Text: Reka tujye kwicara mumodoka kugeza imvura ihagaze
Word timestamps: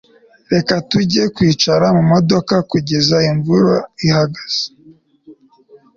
Reka 0.53 0.73
tujye 0.89 1.23
kwicara 1.35 1.85
mumodoka 1.95 2.55
kugeza 2.71 3.17
imvura 3.31 3.75
ihagaze 4.07 4.63